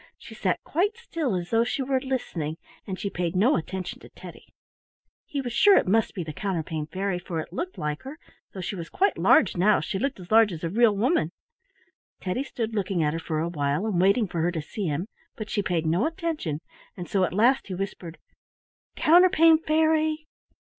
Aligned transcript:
She 0.17 0.33
sat 0.33 0.63
quite 0.63 0.97
still 0.97 1.35
as 1.35 1.51
though 1.51 1.63
she 1.63 1.83
were 1.83 2.01
listening, 2.01 2.57
and 2.87 2.99
she 2.99 3.11
paid 3.11 3.35
no 3.35 3.55
attention 3.55 3.99
to 3.99 4.09
Teddy. 4.09 4.51
He 5.27 5.41
was 5.41 5.53
sure 5.53 5.77
it 5.77 5.87
must 5.87 6.15
be 6.15 6.23
the 6.23 6.33
Counterpane 6.33 6.87
Fairy, 6.87 7.19
for 7.19 7.39
it 7.39 7.53
looked 7.53 7.77
like 7.77 8.01
her, 8.01 8.17
though 8.51 8.61
she 8.61 8.75
was 8.75 8.89
quite 8.89 9.19
large 9.19 9.55
now; 9.55 9.79
she 9.79 9.99
looked 9.99 10.19
as 10.19 10.31
large 10.31 10.51
as 10.51 10.63
a 10.63 10.69
real 10.71 10.95
woman. 10.97 11.31
Teddy 12.19 12.43
stood 12.43 12.73
looking 12.73 13.03
at 13.03 13.13
her 13.13 13.19
for 13.19 13.41
a 13.41 13.47
while, 13.47 13.85
and 13.85 14.01
waiting 14.01 14.27
for 14.27 14.41
her 14.41 14.51
to 14.51 14.59
see 14.63 14.87
him, 14.87 15.07
but 15.35 15.51
she 15.51 15.61
paid 15.61 15.85
no 15.85 16.07
attention, 16.07 16.61
and 16.97 17.07
so 17.07 17.23
at 17.23 17.31
last 17.31 17.67
he 17.67 17.75
whispered, 17.75 18.17
"Counterpane 18.95 19.59
Fairy!" 19.59 20.25